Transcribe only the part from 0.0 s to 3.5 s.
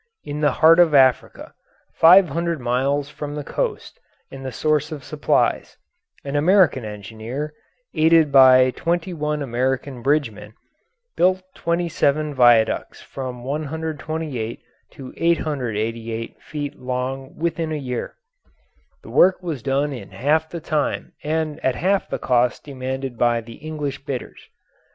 In the heart of Africa, five hundred miles from the